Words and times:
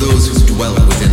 those 0.00 0.28
who 0.28 0.46
dwell 0.46 0.74
within. 0.86 1.09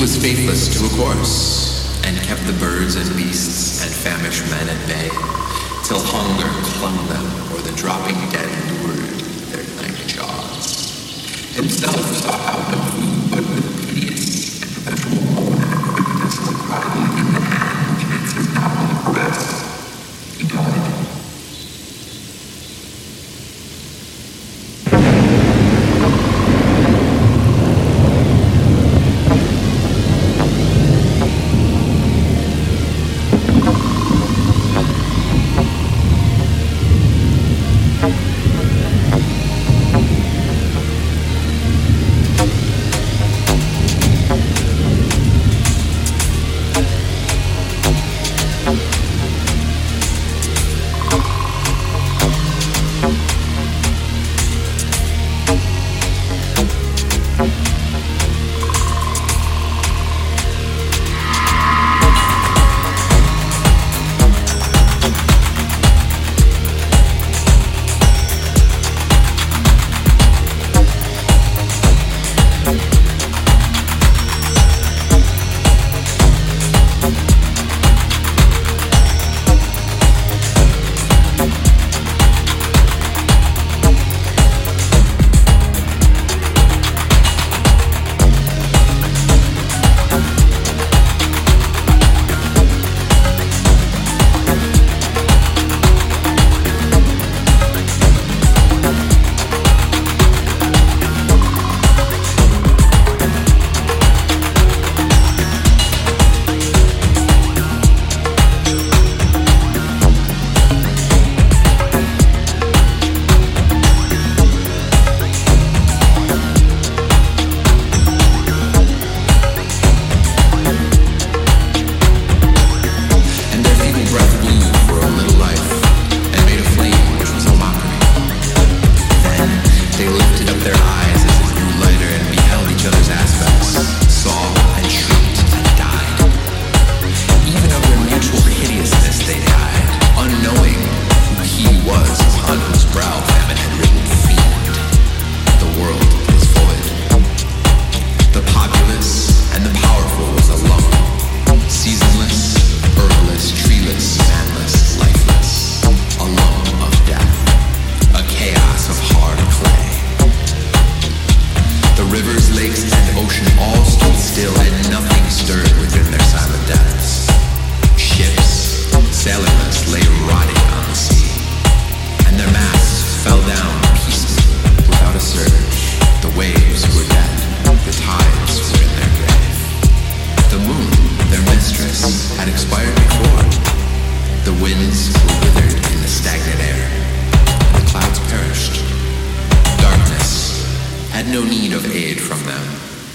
Was 0.00 0.20
faithless 0.20 0.68
to 0.78 0.84
a 0.84 0.88
corse, 0.98 2.04
and 2.04 2.14
kept 2.18 2.44
the 2.46 2.52
birds 2.54 2.96
and 2.96 3.16
beasts 3.16 3.82
and 3.82 3.90
famished 3.90 4.44
men 4.50 4.68
at 4.68 4.86
bay, 4.86 5.08
till 5.82 5.98
hunger 5.98 6.50
clung 6.76 7.06
them, 7.08 7.24
or 7.54 7.62
the 7.62 7.74
dropping 7.74 8.16
dead 8.30 8.50
lured 8.82 9.20
their 9.48 9.64
night 9.80 10.06
jaws. 10.06 11.54
Himself 11.56 12.04
sought 12.16 12.40
out 12.40 12.70
the 12.70 12.76
food. 12.92 13.23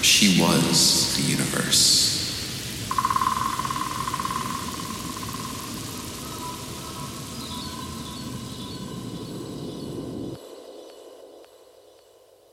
she 0.02 0.42
was 0.42 1.16
the 1.18 1.24
universe. 1.24 2.19